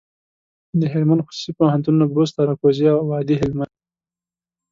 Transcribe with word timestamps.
دهلمند 0.81 1.25
خصوصي 1.25 1.51
پوهنتونونه، 1.59 2.05
بُست، 2.13 2.35
اراکوزیا 2.41 2.91
او 2.97 3.05
وادي 3.11 3.35
هلمند. 3.41 3.73